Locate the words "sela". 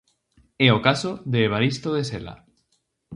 2.09-2.35